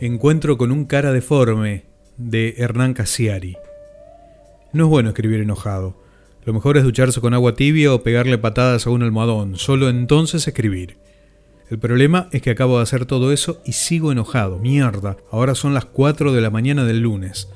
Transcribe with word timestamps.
Encuentro 0.00 0.56
con 0.58 0.70
un 0.70 0.84
cara 0.84 1.10
deforme 1.10 1.86
de 2.16 2.54
Hernán 2.58 2.94
Casiari. 2.94 3.56
No 4.72 4.84
es 4.84 4.90
bueno 4.90 5.08
escribir 5.08 5.40
enojado. 5.40 6.00
Lo 6.44 6.52
mejor 6.52 6.76
es 6.76 6.84
ducharse 6.84 7.20
con 7.20 7.34
agua 7.34 7.56
tibia 7.56 7.92
o 7.92 8.04
pegarle 8.04 8.38
patadas 8.38 8.86
a 8.86 8.90
un 8.90 9.02
almohadón. 9.02 9.56
Solo 9.56 9.88
entonces 9.88 10.46
escribir. 10.46 10.98
El 11.68 11.80
problema 11.80 12.28
es 12.30 12.42
que 12.42 12.50
acabo 12.50 12.76
de 12.76 12.84
hacer 12.84 13.06
todo 13.06 13.32
eso 13.32 13.60
y 13.64 13.72
sigo 13.72 14.12
enojado. 14.12 14.60
Mierda. 14.60 15.16
Ahora 15.32 15.56
son 15.56 15.74
las 15.74 15.86
4 15.86 16.32
de 16.32 16.42
la 16.42 16.50
mañana 16.50 16.84
del 16.84 17.00
lunes. 17.00 17.48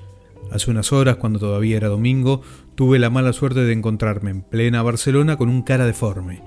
Hace 0.51 0.73
unas 0.73 0.93
horas, 0.93 1.19
cuando 1.19 1.39
todavía 1.39 1.77
era 1.77 1.87
domingo, 1.87 2.43
tuve 2.75 2.99
la 2.99 3.09
mala 3.09 3.33
suerte 3.33 3.61
de 3.61 3.73
encontrarme 3.73 4.33
en 4.33 4.43
plena 4.43 4.83
Barcelona 4.83 5.37
con 5.37 5.49
un 5.49 5.63
cara 5.63 5.87
deforme. 5.87 6.43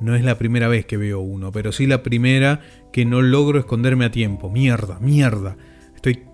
No 0.00 0.14
es 0.14 0.24
la 0.24 0.38
primera 0.38 0.68
vez 0.68 0.86
que 0.86 0.96
veo 0.96 1.20
uno, 1.20 1.50
pero 1.50 1.72
sí 1.72 1.86
la 1.86 2.02
primera 2.02 2.60
que 2.92 3.04
no 3.04 3.20
logro 3.20 3.58
esconderme 3.58 4.04
a 4.04 4.10
tiempo. 4.10 4.50
Mierda, 4.50 4.98
mierda. 5.00 5.56
Estoy 5.94 6.24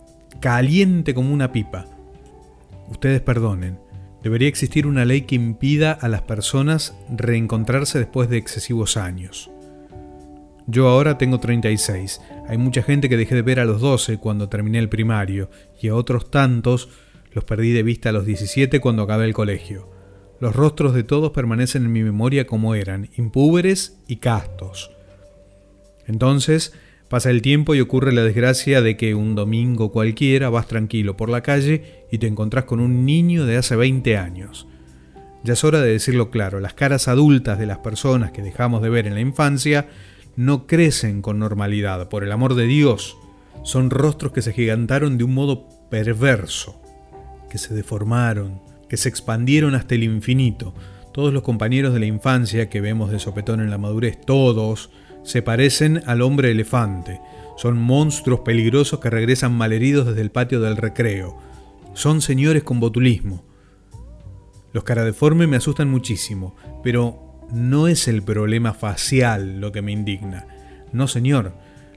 caliente 0.40 1.14
como 1.14 1.32
una 1.32 1.52
pipa. 1.52 1.86
Ustedes 2.88 3.20
perdonen. 3.20 3.78
Debería 4.22 4.48
existir 4.48 4.86
una 4.86 5.04
ley 5.04 5.22
que 5.22 5.34
impida 5.34 5.92
a 5.92 6.08
las 6.08 6.22
personas 6.22 6.96
reencontrarse 7.14 7.98
después 7.98 8.28
de 8.28 8.38
excesivos 8.38 8.96
años. 8.96 9.50
Yo 10.66 10.88
ahora 10.88 11.18
tengo 11.18 11.40
36. 11.40 12.20
Hay 12.48 12.56
mucha 12.56 12.82
gente 12.82 13.08
que 13.08 13.18
dejé 13.18 13.34
de 13.34 13.42
ver 13.42 13.60
a 13.60 13.66
los 13.66 13.80
12 13.80 14.18
cuando 14.18 14.48
terminé 14.48 14.78
el 14.78 14.88
primario 14.88 15.50
y 15.80 15.88
a 15.88 15.94
otros 15.94 16.30
tantos 16.30 16.88
los 17.32 17.44
perdí 17.44 17.72
de 17.72 17.82
vista 17.82 18.10
a 18.10 18.12
los 18.12 18.24
17 18.24 18.80
cuando 18.80 19.02
acabé 19.02 19.26
el 19.26 19.34
colegio. 19.34 19.93
Los 20.44 20.54
rostros 20.54 20.92
de 20.92 21.04
todos 21.04 21.30
permanecen 21.30 21.86
en 21.86 21.92
mi 21.92 22.02
memoria 22.02 22.46
como 22.46 22.74
eran, 22.74 23.08
impúberes 23.16 23.96
y 24.06 24.16
castos. 24.16 24.90
Entonces, 26.06 26.74
pasa 27.08 27.30
el 27.30 27.40
tiempo 27.40 27.74
y 27.74 27.80
ocurre 27.80 28.12
la 28.12 28.24
desgracia 28.24 28.82
de 28.82 28.98
que 28.98 29.14
un 29.14 29.36
domingo 29.36 29.90
cualquiera 29.90 30.50
vas 30.50 30.68
tranquilo 30.68 31.16
por 31.16 31.30
la 31.30 31.40
calle 31.40 32.04
y 32.12 32.18
te 32.18 32.26
encontrás 32.26 32.64
con 32.64 32.80
un 32.80 33.06
niño 33.06 33.46
de 33.46 33.56
hace 33.56 33.74
20 33.74 34.18
años. 34.18 34.68
Ya 35.44 35.54
es 35.54 35.64
hora 35.64 35.80
de 35.80 35.92
decirlo 35.92 36.30
claro, 36.30 36.60
las 36.60 36.74
caras 36.74 37.08
adultas 37.08 37.58
de 37.58 37.64
las 37.64 37.78
personas 37.78 38.30
que 38.30 38.42
dejamos 38.42 38.82
de 38.82 38.90
ver 38.90 39.06
en 39.06 39.14
la 39.14 39.22
infancia 39.22 39.88
no 40.36 40.66
crecen 40.66 41.22
con 41.22 41.38
normalidad, 41.38 42.10
por 42.10 42.22
el 42.22 42.30
amor 42.30 42.54
de 42.54 42.66
Dios. 42.66 43.16
Son 43.62 43.88
rostros 43.88 44.32
que 44.32 44.42
se 44.42 44.52
gigantaron 44.52 45.16
de 45.16 45.24
un 45.24 45.32
modo 45.32 45.70
perverso, 45.88 46.78
que 47.48 47.56
se 47.56 47.72
deformaron, 47.72 48.60
que 48.88 48.96
se 48.96 49.08
expandieron 49.08 49.74
hasta 49.74 49.94
el 49.94 50.04
infinito. 50.04 50.74
Todos 51.12 51.32
los 51.32 51.42
compañeros 51.42 51.94
de 51.94 52.00
la 52.00 52.06
infancia 52.06 52.68
que 52.68 52.80
vemos 52.80 53.10
de 53.10 53.18
sopetón 53.18 53.60
en 53.60 53.70
la 53.70 53.78
madurez, 53.78 54.20
todos, 54.20 54.90
se 55.22 55.42
parecen 55.42 56.02
al 56.06 56.22
hombre 56.22 56.50
elefante. 56.50 57.20
Son 57.56 57.78
monstruos 57.78 58.40
peligrosos 58.40 59.00
que 59.00 59.10
regresan 59.10 59.52
malheridos 59.52 60.06
desde 60.06 60.20
el 60.20 60.30
patio 60.30 60.60
del 60.60 60.76
recreo. 60.76 61.38
Son 61.94 62.20
señores 62.20 62.64
con 62.64 62.80
botulismo. 62.80 63.44
Los 64.72 64.84
caradeformes 64.84 65.48
me 65.48 65.56
asustan 65.56 65.88
muchísimo, 65.88 66.56
pero 66.82 67.38
no 67.52 67.86
es 67.86 68.08
el 68.08 68.22
problema 68.22 68.74
facial 68.74 69.60
lo 69.60 69.70
que 69.70 69.82
me 69.82 69.92
indigna. 69.92 70.46
No, 70.92 71.06
señor. 71.06 71.54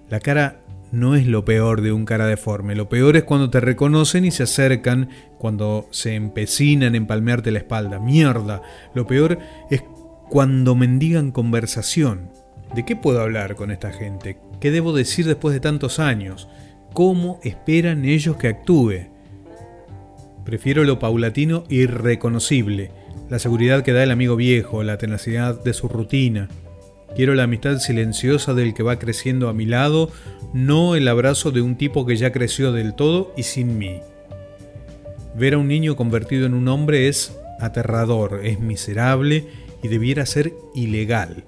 La 0.09 0.19
cara 0.19 0.61
no 0.91 1.15
es 1.15 1.27
lo 1.27 1.43
peor 1.45 1.81
de 1.81 1.91
un 1.91 2.05
cara 2.05 2.27
deforme. 2.27 2.75
Lo 2.75 2.89
peor 2.89 3.17
es 3.17 3.23
cuando 3.23 3.49
te 3.49 3.59
reconocen 3.59 4.25
y 4.25 4.31
se 4.31 4.43
acercan, 4.43 5.09
cuando 5.37 5.87
se 5.91 6.15
empecinan 6.15 6.95
en 6.95 7.07
palmearte 7.07 7.51
la 7.51 7.59
espalda. 7.59 7.99
Mierda. 7.99 8.61
Lo 8.93 9.05
peor 9.05 9.39
es 9.69 9.83
cuando 10.29 10.75
mendigan 10.75 11.31
conversación. 11.31 12.31
¿De 12.75 12.85
qué 12.85 12.95
puedo 12.95 13.21
hablar 13.21 13.55
con 13.55 13.71
esta 13.71 13.91
gente? 13.91 14.37
¿Qué 14.59 14.71
debo 14.71 14.93
decir 14.93 15.25
después 15.25 15.53
de 15.53 15.59
tantos 15.59 15.99
años? 15.99 16.49
¿Cómo 16.93 17.39
esperan 17.43 18.05
ellos 18.05 18.37
que 18.37 18.47
actúe? 18.47 19.07
Prefiero 20.45 20.83
lo 20.83 20.99
paulatino 20.99 21.65
y 21.69 21.85
reconocible, 21.85 22.91
la 23.29 23.39
seguridad 23.39 23.83
que 23.83 23.91
da 23.91 24.03
el 24.03 24.11
amigo 24.11 24.35
viejo, 24.37 24.83
la 24.83 24.97
tenacidad 24.97 25.61
de 25.61 25.73
su 25.73 25.89
rutina. 25.89 26.47
Quiero 27.17 27.33
la 27.33 27.45
amistad 27.45 27.79
silenciosa 27.79 28.53
del 28.53 28.75
que 28.75 28.83
va 28.83 28.99
creciendo 28.99 29.49
a 29.49 29.53
mi 29.53 29.65
lado, 29.65 30.11
no 30.53 30.93
el 30.93 31.07
abrazo 31.07 31.49
de 31.49 31.61
un 31.61 31.75
tipo 31.75 32.05
que 32.05 32.15
ya 32.15 32.31
creció 32.31 32.71
del 32.71 32.93
todo 32.93 33.33
y 33.35 33.41
sin 33.41 33.79
mí. 33.79 34.01
Ver 35.35 35.55
a 35.55 35.57
un 35.57 35.67
niño 35.67 35.95
convertido 35.95 36.45
en 36.45 36.53
un 36.53 36.67
hombre 36.67 37.07
es 37.07 37.35
aterrador, 37.59 38.41
es 38.43 38.59
miserable 38.59 39.47
y 39.81 39.87
debiera 39.87 40.27
ser 40.27 40.53
ilegal. 40.75 41.43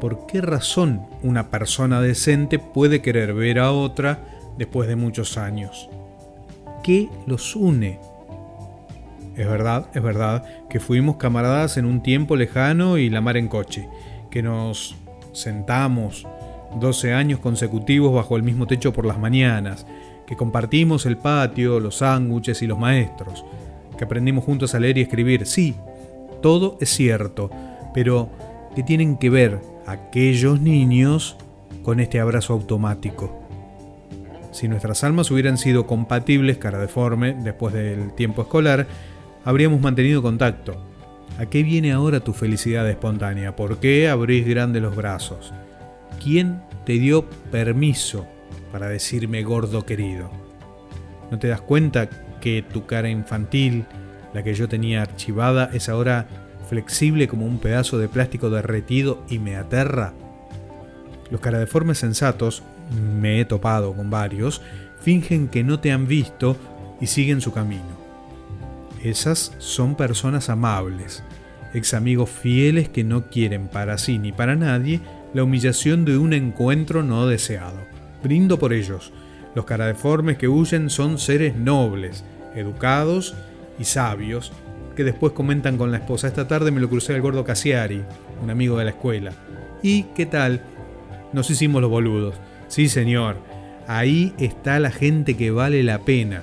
¿Por 0.00 0.26
qué 0.26 0.40
razón 0.40 1.02
una 1.24 1.50
persona 1.50 2.00
decente 2.00 2.60
puede 2.60 3.02
querer 3.02 3.34
ver 3.34 3.58
a 3.58 3.72
otra 3.72 4.24
después 4.56 4.88
de 4.88 4.94
muchos 4.94 5.36
años? 5.36 5.90
¿Qué 6.84 7.08
los 7.26 7.56
une? 7.56 7.98
Es 9.34 9.48
verdad, 9.48 9.86
es 9.94 10.02
verdad 10.02 10.44
que 10.70 10.78
fuimos 10.78 11.16
camaradas 11.16 11.76
en 11.76 11.86
un 11.86 12.04
tiempo 12.04 12.36
lejano 12.36 12.98
y 12.98 13.10
la 13.10 13.20
mar 13.20 13.36
en 13.36 13.48
coche, 13.48 13.88
que 14.30 14.42
nos 14.42 14.96
sentamos 15.32 16.26
12 16.78 17.14
años 17.14 17.40
consecutivos 17.40 18.14
bajo 18.14 18.36
el 18.36 18.42
mismo 18.42 18.66
techo 18.66 18.92
por 18.92 19.06
las 19.06 19.18
mañanas, 19.18 19.86
que 20.26 20.36
compartimos 20.36 21.06
el 21.06 21.16
patio, 21.16 21.80
los 21.80 21.96
sándwiches 21.96 22.60
y 22.62 22.66
los 22.66 22.78
maestros, 22.78 23.44
que 23.96 24.04
aprendimos 24.04 24.44
juntos 24.44 24.74
a 24.74 24.80
leer 24.80 24.98
y 24.98 25.02
escribir. 25.02 25.46
Sí, 25.46 25.74
todo 26.42 26.76
es 26.80 26.90
cierto, 26.90 27.50
pero 27.94 28.30
¿qué 28.74 28.82
tienen 28.82 29.16
que 29.16 29.30
ver 29.30 29.60
aquellos 29.86 30.60
niños 30.60 31.36
con 31.82 32.00
este 32.00 32.20
abrazo 32.20 32.52
automático? 32.52 33.42
Si 34.52 34.68
nuestras 34.68 35.04
almas 35.04 35.30
hubieran 35.30 35.56
sido 35.56 35.86
compatibles, 35.86 36.58
cara 36.58 36.78
deforme, 36.78 37.34
después 37.34 37.74
del 37.74 38.12
tiempo 38.12 38.42
escolar, 38.42 38.86
habríamos 39.44 39.80
mantenido 39.80 40.20
contacto. 40.20 40.76
¿A 41.38 41.46
qué 41.46 41.62
viene 41.62 41.92
ahora 41.92 42.18
tu 42.18 42.32
felicidad 42.32 42.90
espontánea? 42.90 43.54
¿Por 43.54 43.78
qué 43.78 44.08
abrís 44.08 44.44
grande 44.44 44.80
los 44.80 44.96
brazos? 44.96 45.52
¿Quién 46.20 46.60
te 46.84 46.94
dio 46.94 47.30
permiso 47.52 48.26
para 48.72 48.88
decirme 48.88 49.44
gordo 49.44 49.86
querido? 49.86 50.32
¿No 51.30 51.38
te 51.38 51.46
das 51.46 51.60
cuenta 51.60 52.10
que 52.40 52.62
tu 52.62 52.86
cara 52.86 53.08
infantil, 53.08 53.86
la 54.34 54.42
que 54.42 54.54
yo 54.54 54.68
tenía 54.68 55.02
archivada, 55.02 55.70
es 55.72 55.88
ahora 55.88 56.26
flexible 56.68 57.28
como 57.28 57.46
un 57.46 57.60
pedazo 57.60 57.98
de 57.98 58.08
plástico 58.08 58.50
derretido 58.50 59.22
y 59.28 59.38
me 59.38 59.54
aterra? 59.54 60.14
Los 61.30 61.40
caradeformes 61.40 61.98
sensatos, 61.98 62.64
me 63.20 63.40
he 63.40 63.44
topado 63.44 63.94
con 63.94 64.10
varios, 64.10 64.60
fingen 65.00 65.46
que 65.46 65.62
no 65.62 65.78
te 65.78 65.92
han 65.92 66.08
visto 66.08 66.56
y 67.00 67.06
siguen 67.06 67.40
su 67.40 67.52
camino. 67.52 67.97
Esas 69.08 69.54
son 69.56 69.94
personas 69.94 70.50
amables, 70.50 71.22
ex 71.72 71.94
amigos 71.94 72.28
fieles 72.28 72.90
que 72.90 73.04
no 73.04 73.30
quieren 73.30 73.68
para 73.68 73.96
sí 73.96 74.18
ni 74.18 74.32
para 74.32 74.54
nadie 74.54 75.00
la 75.32 75.44
humillación 75.44 76.04
de 76.04 76.18
un 76.18 76.34
encuentro 76.34 77.02
no 77.02 77.26
deseado. 77.26 77.78
Brindo 78.22 78.58
por 78.58 78.74
ellos. 78.74 79.12
Los 79.54 79.64
caradeformes 79.64 80.36
que 80.36 80.46
huyen 80.46 80.90
son 80.90 81.18
seres 81.18 81.56
nobles, 81.56 82.22
educados 82.54 83.34
y 83.78 83.84
sabios, 83.84 84.52
que 84.94 85.04
después 85.04 85.32
comentan 85.32 85.78
con 85.78 85.90
la 85.90 85.98
esposa. 85.98 86.28
Esta 86.28 86.46
tarde 86.46 86.70
me 86.70 86.80
lo 86.80 86.90
crucé 86.90 87.14
al 87.14 87.22
gordo 87.22 87.44
Cassiari, 87.44 88.04
un 88.42 88.50
amigo 88.50 88.76
de 88.76 88.84
la 88.84 88.90
escuela. 88.90 89.32
¿Y 89.82 90.02
qué 90.14 90.26
tal? 90.26 90.60
Nos 91.32 91.50
hicimos 91.50 91.80
los 91.80 91.90
boludos. 91.90 92.34
Sí, 92.68 92.88
señor. 92.90 93.36
Ahí 93.86 94.34
está 94.38 94.78
la 94.80 94.90
gente 94.90 95.34
que 95.34 95.50
vale 95.50 95.82
la 95.82 96.00
pena. 96.00 96.42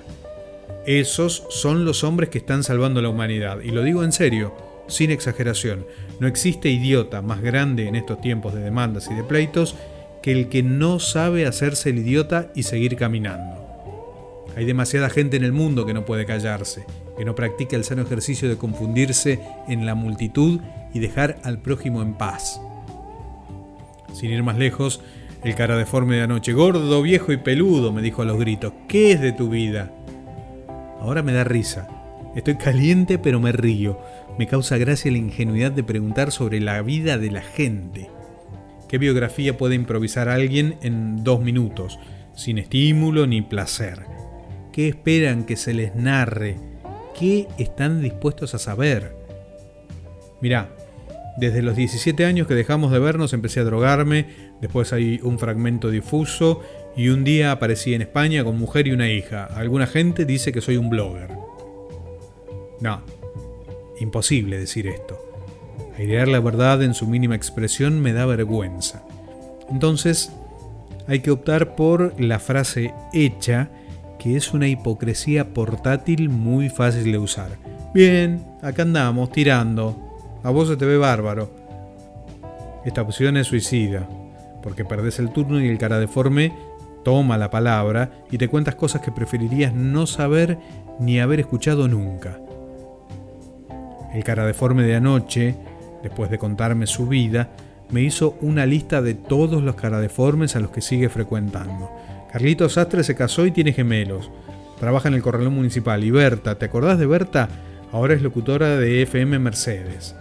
Esos 0.85 1.43
son 1.49 1.83
los 1.83 2.03
hombres 2.03 2.29
que 2.29 2.37
están 2.37 2.63
salvando 2.63 3.01
la 3.01 3.09
humanidad. 3.09 3.61
Y 3.61 3.71
lo 3.71 3.81
digo 3.81 4.03
en 4.03 4.11
serio, 4.11 4.53
sin 4.87 5.09
exageración. 5.09 5.85
No 6.19 6.27
existe 6.27 6.69
idiota 6.69 7.21
más 7.21 7.41
grande 7.41 7.87
en 7.87 7.95
estos 7.95 8.21
tiempos 8.21 8.53
de 8.53 8.61
demandas 8.61 9.09
y 9.09 9.15
de 9.15 9.23
pleitos 9.23 9.75
que 10.21 10.31
el 10.31 10.49
que 10.49 10.63
no 10.63 10.99
sabe 10.99 11.45
hacerse 11.45 11.89
el 11.89 11.99
idiota 11.99 12.51
y 12.55 12.63
seguir 12.63 12.95
caminando. 12.95 13.63
Hay 14.55 14.65
demasiada 14.65 15.09
gente 15.09 15.37
en 15.37 15.43
el 15.43 15.51
mundo 15.51 15.85
que 15.85 15.93
no 15.93 16.05
puede 16.05 16.25
callarse, 16.25 16.85
que 17.17 17.25
no 17.25 17.35
practica 17.35 17.75
el 17.75 17.83
sano 17.83 18.03
ejercicio 18.03 18.47
de 18.47 18.57
confundirse 18.57 19.39
en 19.67 19.85
la 19.85 19.95
multitud 19.95 20.59
y 20.93 20.99
dejar 20.99 21.37
al 21.43 21.59
prójimo 21.59 22.01
en 22.01 22.13
paz. 22.13 22.61
Sin 24.13 24.31
ir 24.31 24.43
más 24.43 24.57
lejos, 24.57 25.01
el 25.43 25.55
cara 25.55 25.77
deforme 25.77 26.15
de 26.15 26.23
anoche, 26.23 26.53
gordo, 26.53 27.01
viejo 27.01 27.33
y 27.33 27.37
peludo, 27.37 27.91
me 27.91 28.01
dijo 28.01 28.21
a 28.21 28.25
los 28.25 28.39
gritos, 28.39 28.71
¿qué 28.87 29.11
es 29.11 29.21
de 29.21 29.33
tu 29.33 29.49
vida? 29.49 29.91
Ahora 31.05 31.21
me 31.21 31.33
da 31.33 31.43
risa. 31.43 31.87
Estoy 32.35 32.55
caliente 32.55 33.19
pero 33.19 33.39
me 33.39 33.51
río. 33.51 33.99
Me 34.39 34.47
causa 34.47 34.79
gracia 34.79 35.11
la 35.11 35.19
ingenuidad 35.19 35.71
de 35.71 35.83
preguntar 35.83 36.31
sobre 36.31 36.59
la 36.59 36.81
vida 36.81 37.19
de 37.19 37.29
la 37.29 37.43
gente. 37.43 38.09
¿Qué 38.89 38.97
biografía 38.97 39.55
puede 39.55 39.75
improvisar 39.75 40.29
alguien 40.29 40.79
en 40.81 41.23
dos 41.23 41.41
minutos, 41.41 41.99
sin 42.33 42.57
estímulo 42.57 43.27
ni 43.27 43.43
placer? 43.43 43.99
¿Qué 44.73 44.87
esperan 44.87 45.43
que 45.45 45.57
se 45.57 45.75
les 45.75 45.93
narre? 45.95 46.57
¿Qué 47.17 47.47
están 47.59 48.01
dispuestos 48.01 48.55
a 48.55 48.59
saber? 48.59 49.15
Mirá, 50.41 50.71
desde 51.37 51.61
los 51.61 51.75
17 51.75 52.25
años 52.25 52.47
que 52.47 52.55
dejamos 52.55 52.91
de 52.91 52.99
vernos 52.99 53.33
empecé 53.33 53.59
a 53.59 53.65
drogarme, 53.65 54.27
después 54.61 54.93
hay 54.93 55.19
un 55.21 55.37
fragmento 55.37 55.89
difuso 55.89 56.61
y 56.95 57.09
un 57.09 57.23
día 57.25 57.51
aparecí 57.51 57.93
en 57.93 58.01
España 58.01 58.43
con 58.43 58.57
mujer 58.57 58.87
y 58.87 58.93
una 58.93 59.09
hija. 59.09 59.45
Alguna 59.45 59.85
gente 59.85 60.25
dice 60.25 60.53
que 60.53 60.61
soy 60.61 60.77
un 60.77 60.89
blogger. 60.89 61.31
No, 62.79 63.01
imposible 63.99 64.57
decir 64.57 64.87
esto. 64.87 65.19
Airear 65.97 66.27
la 66.27 66.39
verdad 66.39 66.81
en 66.83 66.93
su 66.93 67.05
mínima 67.07 67.35
expresión 67.35 68.01
me 68.01 68.13
da 68.13 68.25
vergüenza. 68.25 69.03
Entonces, 69.69 70.31
hay 71.07 71.19
que 71.19 71.31
optar 71.31 71.75
por 71.75 72.19
la 72.19 72.39
frase 72.39 72.93
hecha, 73.13 73.69
que 74.19 74.37
es 74.37 74.53
una 74.53 74.67
hipocresía 74.67 75.53
portátil 75.53 76.29
muy 76.29 76.69
fácil 76.69 77.11
de 77.11 77.17
usar. 77.17 77.57
Bien, 77.93 78.43
acá 78.61 78.83
andamos, 78.83 79.31
tirando. 79.31 80.04
A 80.45 80.51
vos 80.51 80.67
se 80.67 80.77
te 80.77 80.85
ve 80.85 80.95
bárbaro. 80.95 81.49
Esta 82.85 83.01
opción 83.01 83.35
es 83.35 83.47
suicida, 83.47 84.07
porque 84.61 84.85
perdés 84.85 85.17
el 85.17 85.31
turno 85.31 85.59
y 85.59 85.67
el 85.67 85.79
cara 85.79 85.97
deforme 85.97 86.53
toma 87.03 87.39
la 87.39 87.49
palabra 87.49 88.11
y 88.29 88.37
te 88.37 88.47
cuentas 88.47 88.75
cosas 88.75 89.01
que 89.01 89.11
preferirías 89.11 89.73
no 89.73 90.05
saber 90.05 90.59
ni 90.99 91.19
haber 91.19 91.39
escuchado 91.39 91.87
nunca. 91.87 92.37
El 94.13 94.23
cara 94.23 94.45
deforme 94.45 94.83
de 94.83 94.93
anoche, 94.93 95.55
después 96.03 96.29
de 96.29 96.37
contarme 96.37 96.85
su 96.85 97.07
vida, 97.07 97.49
me 97.89 98.03
hizo 98.03 98.37
una 98.39 98.67
lista 98.67 99.01
de 99.01 99.15
todos 99.15 99.63
los 99.63 99.73
caradeformes 99.73 100.55
a 100.55 100.59
los 100.59 100.69
que 100.69 100.81
sigue 100.81 101.09
frecuentando. 101.09 101.89
Carlito 102.31 102.69
Sastre 102.69 103.03
se 103.03 103.15
casó 103.15 103.47
y 103.47 103.51
tiene 103.51 103.73
gemelos. 103.73 104.29
Trabaja 104.79 105.07
en 105.07 105.15
el 105.15 105.23
corralón 105.23 105.55
municipal. 105.55 106.03
Y 106.03 106.11
Berta, 106.11 106.59
¿te 106.59 106.65
acordás 106.65 106.99
de 106.99 107.07
Berta? 107.07 107.49
Ahora 107.91 108.13
es 108.13 108.21
locutora 108.21 108.77
de 108.77 109.01
FM 109.01 109.39
Mercedes. 109.39 110.15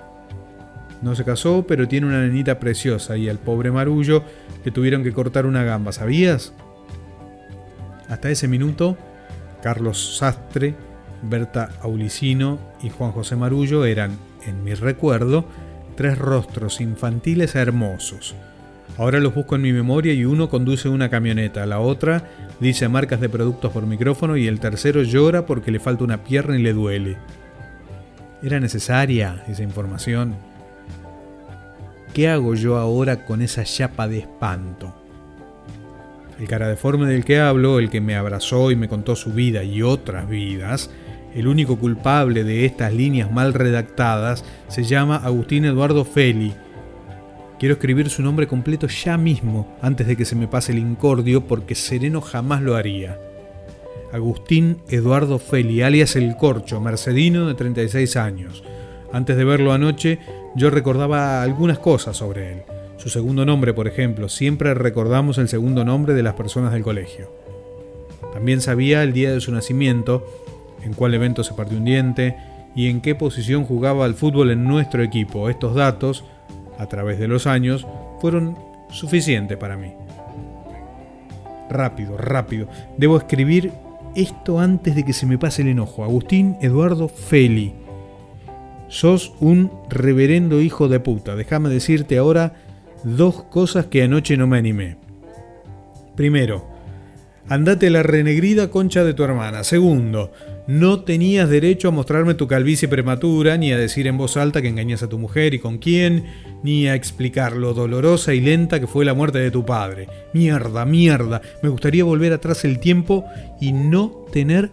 No 1.04 1.14
se 1.14 1.22
casó, 1.22 1.66
pero 1.68 1.86
tiene 1.86 2.06
una 2.06 2.22
nenita 2.22 2.58
preciosa 2.58 3.18
y 3.18 3.28
al 3.28 3.38
pobre 3.38 3.70
Marullo 3.70 4.24
le 4.64 4.70
tuvieron 4.70 5.04
que 5.04 5.12
cortar 5.12 5.44
una 5.44 5.62
gamba, 5.62 5.92
¿sabías? 5.92 6.54
Hasta 8.08 8.30
ese 8.30 8.48
minuto, 8.48 8.96
Carlos 9.62 10.16
Sastre, 10.16 10.74
Berta 11.22 11.72
Aulicino 11.82 12.58
y 12.82 12.88
Juan 12.88 13.12
José 13.12 13.36
Marullo 13.36 13.84
eran, 13.84 14.12
en 14.46 14.64
mi 14.64 14.72
recuerdo, 14.72 15.44
tres 15.94 16.16
rostros 16.16 16.80
infantiles 16.80 17.54
hermosos. 17.54 18.34
Ahora 18.96 19.20
los 19.20 19.34
busco 19.34 19.56
en 19.56 19.62
mi 19.62 19.74
memoria 19.74 20.14
y 20.14 20.24
uno 20.24 20.48
conduce 20.48 20.88
una 20.88 21.10
camioneta, 21.10 21.66
la 21.66 21.80
otra 21.80 22.30
dice 22.60 22.88
marcas 22.88 23.20
de 23.20 23.28
productos 23.28 23.72
por 23.72 23.86
micrófono 23.86 24.38
y 24.38 24.46
el 24.46 24.58
tercero 24.58 25.02
llora 25.02 25.44
porque 25.44 25.70
le 25.70 25.80
falta 25.80 26.02
una 26.02 26.24
pierna 26.24 26.58
y 26.58 26.62
le 26.62 26.72
duele. 26.72 27.18
¿Era 28.42 28.58
necesaria 28.58 29.44
esa 29.48 29.62
información? 29.62 30.53
¿Qué 32.14 32.28
hago 32.28 32.54
yo 32.54 32.76
ahora 32.78 33.24
con 33.24 33.42
esa 33.42 33.64
chapa 33.64 34.06
de 34.06 34.18
espanto? 34.18 34.94
El 36.38 36.46
cara 36.46 36.68
deforme 36.68 37.08
del 37.08 37.24
que 37.24 37.40
hablo, 37.40 37.80
el 37.80 37.90
que 37.90 38.00
me 38.00 38.14
abrazó 38.14 38.70
y 38.70 38.76
me 38.76 38.88
contó 38.88 39.16
su 39.16 39.32
vida 39.32 39.64
y 39.64 39.82
otras 39.82 40.28
vidas, 40.28 40.90
el 41.34 41.48
único 41.48 41.76
culpable 41.76 42.44
de 42.44 42.66
estas 42.66 42.94
líneas 42.94 43.32
mal 43.32 43.52
redactadas 43.52 44.44
se 44.68 44.84
llama 44.84 45.16
Agustín 45.16 45.64
Eduardo 45.64 46.04
Feli. 46.04 46.54
Quiero 47.58 47.74
escribir 47.74 48.08
su 48.10 48.22
nombre 48.22 48.46
completo 48.46 48.86
ya 48.86 49.18
mismo, 49.18 49.76
antes 49.82 50.06
de 50.06 50.16
que 50.16 50.24
se 50.24 50.36
me 50.36 50.46
pase 50.46 50.70
el 50.70 50.78
incordio, 50.78 51.48
porque 51.48 51.74
Sereno 51.74 52.20
jamás 52.20 52.62
lo 52.62 52.76
haría. 52.76 53.18
Agustín 54.12 54.78
Eduardo 54.88 55.40
Feli, 55.40 55.82
alias 55.82 56.14
El 56.14 56.36
Corcho, 56.36 56.80
mercedino 56.80 57.48
de 57.48 57.54
36 57.54 58.16
años. 58.16 58.62
Antes 59.12 59.36
de 59.36 59.44
verlo 59.44 59.72
anoche, 59.72 60.20
yo 60.54 60.70
recordaba 60.70 61.42
algunas 61.42 61.78
cosas 61.78 62.16
sobre 62.16 62.52
él. 62.52 62.62
Su 62.96 63.08
segundo 63.08 63.44
nombre, 63.44 63.74
por 63.74 63.88
ejemplo, 63.88 64.28
siempre 64.28 64.72
recordamos 64.72 65.38
el 65.38 65.48
segundo 65.48 65.84
nombre 65.84 66.14
de 66.14 66.22
las 66.22 66.34
personas 66.34 66.72
del 66.72 66.82
colegio. 66.82 67.30
También 68.32 68.60
sabía 68.60 69.02
el 69.02 69.12
día 69.12 69.32
de 69.32 69.40
su 69.40 69.52
nacimiento, 69.52 70.26
en 70.82 70.94
cuál 70.94 71.14
evento 71.14 71.44
se 71.44 71.54
partió 71.54 71.78
un 71.78 71.84
diente 71.84 72.36
y 72.74 72.88
en 72.88 73.00
qué 73.00 73.14
posición 73.14 73.64
jugaba 73.64 74.04
al 74.04 74.14
fútbol 74.14 74.50
en 74.50 74.64
nuestro 74.64 75.02
equipo. 75.02 75.48
Estos 75.48 75.74
datos, 75.74 76.24
a 76.78 76.86
través 76.88 77.18
de 77.18 77.28
los 77.28 77.46
años, 77.46 77.86
fueron 78.20 78.56
suficientes 78.90 79.56
para 79.58 79.76
mí. 79.76 79.92
Rápido, 81.68 82.16
rápido. 82.16 82.68
Debo 82.96 83.16
escribir 83.16 83.72
esto 84.14 84.60
antes 84.60 84.94
de 84.94 85.04
que 85.04 85.12
se 85.12 85.26
me 85.26 85.38
pase 85.38 85.62
el 85.62 85.68
enojo. 85.68 86.04
Agustín 86.04 86.56
Eduardo 86.60 87.08
Feli. 87.08 87.83
Sos 88.88 89.32
un 89.40 89.70
reverendo 89.90 90.60
hijo 90.60 90.88
de 90.88 91.00
puta. 91.00 91.36
Déjame 91.36 91.68
decirte 91.68 92.18
ahora 92.18 92.54
dos 93.04 93.44
cosas 93.44 93.86
que 93.86 94.02
anoche 94.02 94.36
no 94.36 94.46
me 94.46 94.58
animé. 94.58 94.96
Primero, 96.16 96.66
andate 97.48 97.90
la 97.90 98.02
renegrida 98.02 98.70
concha 98.70 99.04
de 99.04 99.14
tu 99.14 99.24
hermana. 99.24 99.64
Segundo, 99.64 100.32
no 100.66 101.00
tenías 101.00 101.50
derecho 101.50 101.88
a 101.88 101.90
mostrarme 101.90 102.34
tu 102.34 102.46
calvicie 102.46 102.88
prematura, 102.88 103.56
ni 103.56 103.72
a 103.72 103.78
decir 103.78 104.06
en 104.06 104.16
voz 104.16 104.36
alta 104.36 104.62
que 104.62 104.68
engañas 104.68 105.02
a 105.02 105.08
tu 105.08 105.18
mujer 105.18 105.54
y 105.54 105.58
con 105.58 105.78
quién, 105.78 106.24
ni 106.62 106.86
a 106.86 106.94
explicar 106.94 107.56
lo 107.56 107.74
dolorosa 107.74 108.32
y 108.32 108.40
lenta 108.40 108.80
que 108.80 108.86
fue 108.86 109.04
la 109.04 109.14
muerte 109.14 109.38
de 109.38 109.50
tu 109.50 109.66
padre. 109.66 110.08
Mierda, 110.32 110.86
mierda, 110.86 111.42
me 111.62 111.68
gustaría 111.68 112.04
volver 112.04 112.32
atrás 112.32 112.64
el 112.64 112.78
tiempo 112.78 113.24
y 113.60 113.72
no 113.72 114.24
tener 114.32 114.70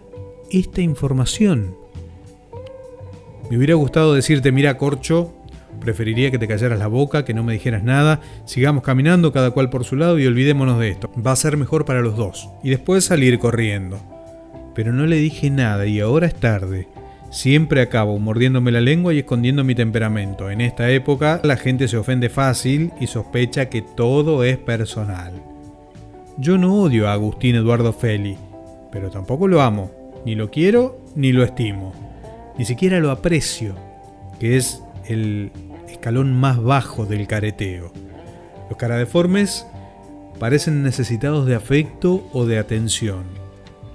esta 0.50 0.80
información. 0.80 1.81
Me 3.52 3.58
hubiera 3.58 3.74
gustado 3.74 4.14
decirte, 4.14 4.50
mira, 4.50 4.78
Corcho, 4.78 5.34
preferiría 5.78 6.30
que 6.30 6.38
te 6.38 6.48
callaras 6.48 6.78
la 6.78 6.86
boca, 6.86 7.24
que 7.24 7.34
no 7.34 7.44
me 7.44 7.52
dijeras 7.52 7.84
nada, 7.84 8.20
sigamos 8.46 8.82
caminando 8.82 9.30
cada 9.30 9.50
cual 9.50 9.68
por 9.68 9.84
su 9.84 9.94
lado 9.94 10.18
y 10.18 10.26
olvidémonos 10.26 10.80
de 10.80 10.88
esto. 10.88 11.12
Va 11.24 11.32
a 11.32 11.36
ser 11.36 11.56
mejor 11.56 11.84
para 11.84 12.00
los 12.00 12.16
dos. 12.16 12.48
Y 12.64 12.70
después 12.70 13.04
salir 13.04 13.38
corriendo 13.38 14.00
pero 14.74 14.92
no 14.92 15.06
le 15.06 15.16
dije 15.16 15.50
nada 15.50 15.86
y 15.86 16.00
ahora 16.00 16.26
es 16.26 16.34
tarde. 16.34 16.88
Siempre 17.30 17.80
acabo 17.80 18.18
mordiéndome 18.18 18.70
la 18.70 18.80
lengua 18.80 19.14
y 19.14 19.18
escondiendo 19.18 19.64
mi 19.64 19.74
temperamento. 19.74 20.50
En 20.50 20.60
esta 20.60 20.90
época 20.90 21.40
la 21.42 21.56
gente 21.56 21.88
se 21.88 21.96
ofende 21.96 22.28
fácil 22.28 22.92
y 23.00 23.06
sospecha 23.06 23.68
que 23.68 23.82
todo 23.82 24.44
es 24.44 24.58
personal. 24.58 25.32
Yo 26.38 26.58
no 26.58 26.74
odio 26.74 27.08
a 27.08 27.12
Agustín 27.12 27.56
Eduardo 27.56 27.92
Feli, 27.92 28.36
pero 28.90 29.10
tampoco 29.10 29.48
lo 29.48 29.62
amo, 29.62 29.90
ni 30.24 30.34
lo 30.34 30.50
quiero 30.50 30.98
ni 31.14 31.32
lo 31.32 31.42
estimo. 31.42 32.11
Ni 32.58 32.64
siquiera 32.64 33.00
lo 33.00 33.10
aprecio, 33.10 33.74
que 34.38 34.56
es 34.56 34.82
el 35.06 35.50
escalón 35.88 36.34
más 36.34 36.62
bajo 36.62 37.06
del 37.06 37.26
careteo. 37.26 37.92
Los 38.68 38.78
caradeformes 38.78 39.66
parecen 40.38 40.82
necesitados 40.82 41.46
de 41.46 41.54
afecto 41.54 42.28
o 42.32 42.46
de 42.46 42.58
atención 42.58 43.42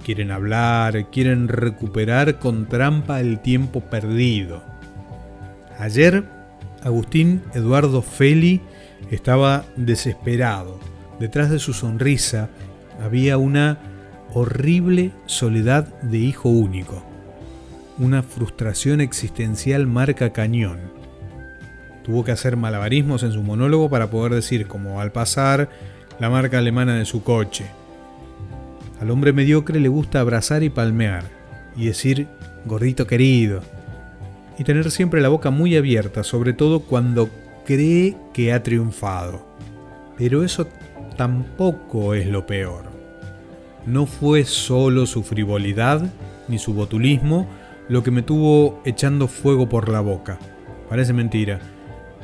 quieren 0.08 0.30
hablar, 0.30 1.10
quieren 1.10 1.48
recuperar 1.48 2.38
con 2.38 2.64
trampa 2.66 3.20
el 3.20 3.40
tiempo 3.40 3.82
perdido. 3.82 4.62
Ayer, 5.78 6.24
Agustín 6.82 7.42
Eduardo 7.52 8.00
Feli 8.00 8.62
estaba 9.10 9.66
desesperado. 9.76 10.80
Detrás 11.20 11.50
de 11.50 11.58
su 11.58 11.74
sonrisa 11.74 12.48
había 13.04 13.36
una 13.36 13.80
horrible 14.32 15.10
soledad 15.26 15.84
de 16.00 16.16
hijo 16.16 16.48
único, 16.48 17.04
una 17.98 18.22
frustración 18.22 19.00
existencial 19.00 19.86
marca 19.86 20.32
cañón. 20.32 20.78
Tuvo 22.04 22.24
que 22.24 22.32
hacer 22.32 22.56
malabarismos 22.56 23.22
en 23.22 23.32
su 23.32 23.42
monólogo 23.42 23.90
para 23.90 24.08
poder 24.08 24.34
decir, 24.34 24.66
como 24.66 25.00
al 25.00 25.12
pasar, 25.12 25.68
la 26.18 26.30
marca 26.30 26.58
alemana 26.58 26.96
de 26.96 27.04
su 27.04 27.22
coche. 27.22 27.66
Al 29.00 29.10
hombre 29.10 29.32
mediocre 29.32 29.80
le 29.80 29.88
gusta 29.88 30.20
abrazar 30.20 30.62
y 30.62 30.70
palmear, 30.70 31.24
y 31.76 31.86
decir 31.86 32.28
gordito 32.64 33.06
querido, 33.06 33.62
y 34.58 34.64
tener 34.64 34.90
siempre 34.90 35.20
la 35.20 35.28
boca 35.28 35.50
muy 35.50 35.76
abierta, 35.76 36.24
sobre 36.24 36.52
todo 36.52 36.80
cuando 36.80 37.28
cree 37.64 38.16
que 38.32 38.52
ha 38.52 38.62
triunfado. 38.62 39.46
Pero 40.16 40.42
eso 40.44 40.66
tampoco 41.16 42.14
es 42.14 42.26
lo 42.26 42.46
peor. 42.46 42.84
No 43.86 44.06
fue 44.06 44.44
solo 44.44 45.06
su 45.06 45.22
frivolidad 45.22 46.10
ni 46.48 46.58
su 46.58 46.74
botulismo 46.74 47.46
lo 47.88 48.02
que 48.02 48.10
me 48.10 48.22
tuvo 48.22 48.80
echando 48.84 49.28
fuego 49.28 49.68
por 49.68 49.88
la 49.88 50.00
boca. 50.00 50.38
Parece 50.88 51.12
mentira. 51.12 51.60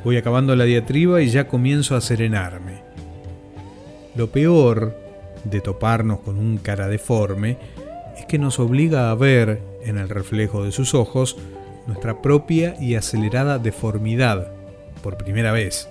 Voy 0.05 0.17
acabando 0.17 0.55
la 0.55 0.65
diatriba 0.65 1.23
y 1.23 1.29
ya 1.29 1.49
comienzo 1.49 1.97
a 1.97 2.01
serenarme. 2.01 2.83
Lo 4.15 4.31
peor 4.31 4.97
de 5.45 5.61
toparnos 5.61 6.21
con 6.21 6.39
un 6.39 6.59
cara 6.59 6.89
deforme 6.89 7.57
es 8.19 8.27
que 8.27 8.39
nos 8.39 8.59
obliga 8.59 9.11
a 9.11 9.15
ver, 9.15 9.63
en 9.83 9.99
el 9.99 10.09
reflejo 10.09 10.65
de 10.65 10.73
sus 10.73 10.95
ojos, 10.95 11.37
nuestra 11.87 12.23
propia 12.23 12.75
y 12.81 12.95
acelerada 12.95 13.59
deformidad, 13.59 14.53
por 15.03 15.17
primera 15.17 15.53
vez. 15.53 15.89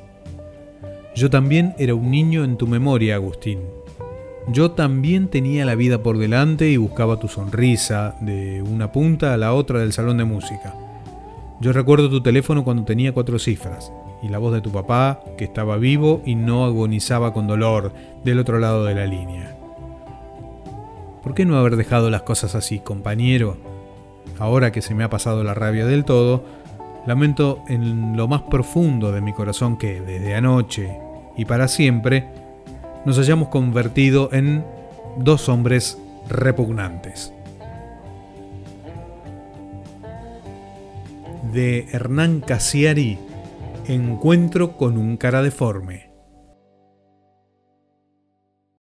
Yo 1.15 1.29
también 1.29 1.75
era 1.77 1.93
un 1.93 2.09
niño 2.09 2.43
en 2.43 2.57
tu 2.57 2.65
memoria, 2.65 3.15
Agustín. 3.15 3.59
Yo 4.47 4.71
también 4.71 5.29
tenía 5.29 5.65
la 5.65 5.75
vida 5.75 6.03
por 6.03 6.17
delante 6.17 6.69
y 6.69 6.77
buscaba 6.77 7.17
tu 7.17 7.27
sonrisa 7.27 8.15
de 8.19 8.61
una 8.61 8.91
punta 8.91 9.33
a 9.33 9.37
la 9.37 9.53
otra 9.53 9.79
del 9.79 9.93
salón 9.93 10.17
de 10.17 10.25
música. 10.25 10.75
Yo 11.61 11.71
recuerdo 11.71 12.09
tu 12.09 12.21
teléfono 12.21 12.65
cuando 12.65 12.83
tenía 12.83 13.13
cuatro 13.13 13.39
cifras 13.39 13.91
y 14.21 14.27
la 14.27 14.39
voz 14.39 14.53
de 14.53 14.61
tu 14.61 14.71
papá, 14.71 15.21
que 15.37 15.45
estaba 15.45 15.77
vivo 15.77 16.21
y 16.25 16.35
no 16.35 16.65
agonizaba 16.65 17.33
con 17.33 17.47
dolor 17.47 17.93
del 18.23 18.39
otro 18.39 18.59
lado 18.59 18.85
de 18.85 18.95
la 18.95 19.05
línea. 19.05 19.55
¿Por 21.21 21.33
qué 21.33 21.45
no 21.45 21.57
haber 21.57 21.77
dejado 21.77 22.09
las 22.09 22.23
cosas 22.23 22.53
así, 22.53 22.79
compañero? 22.79 23.57
Ahora 24.39 24.71
que 24.71 24.81
se 24.81 24.93
me 24.93 25.05
ha 25.05 25.09
pasado 25.09 25.43
la 25.43 25.53
rabia 25.53 25.85
del 25.85 26.03
todo, 26.03 26.43
lamento 27.05 27.63
en 27.69 28.17
lo 28.17 28.27
más 28.27 28.41
profundo 28.43 29.13
de 29.13 29.21
mi 29.21 29.31
corazón 29.31 29.77
que 29.77 30.01
desde 30.01 30.35
anoche 30.35 30.97
y 31.37 31.45
para 31.45 31.67
siempre 31.69 32.42
nos 33.05 33.19
hayamos 33.19 33.49
convertido 33.49 34.29
en 34.31 34.65
dos 35.17 35.49
hombres 35.49 35.97
repugnantes. 36.29 37.33
De 41.51 41.87
Hernán 41.91 42.41
Casiari, 42.41 43.19
Encuentro 43.85 44.77
con 44.77 44.97
un 44.97 45.17
cara 45.17 45.43
deforme. 45.43 46.12